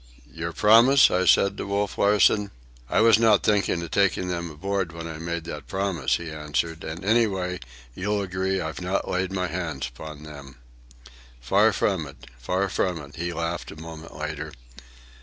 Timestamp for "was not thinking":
3.01-3.83